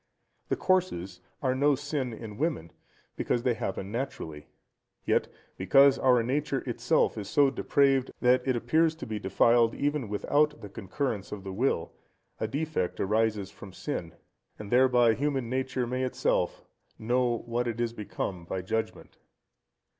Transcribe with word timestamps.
The 0.49 0.55
courses 0.55 1.19
are 1.43 1.53
no 1.53 1.75
sin 1.75 2.11
in 2.11 2.39
women, 2.39 2.71
because 3.15 3.43
they 3.43 3.53
happen 3.53 3.91
naturally; 3.91 4.47
yet, 5.05 5.27
because 5.57 5.99
our 5.99 6.23
nature 6.23 6.61
itself 6.65 7.19
is 7.19 7.29
so 7.29 7.51
depraved, 7.51 8.09
that 8.19 8.41
it 8.47 8.55
appears 8.55 8.95
to 8.95 9.05
be 9.05 9.19
defiled 9.19 9.75
even 9.75 10.09
without 10.09 10.59
the 10.61 10.69
concurrence 10.69 11.31
of 11.31 11.43
the 11.43 11.53
will, 11.53 11.93
a 12.39 12.47
defect 12.47 12.99
arises 12.99 13.51
from 13.51 13.73
sin, 13.73 14.15
and 14.57 14.71
thereby 14.71 15.13
human 15.13 15.51
nature 15.51 15.85
may 15.85 16.01
itself 16.01 16.65
know 16.97 17.37
what 17.45 17.67
it 17.67 17.79
is 17.79 17.93
become 17.93 18.43
by 18.45 18.63
judgement. 18.63 19.19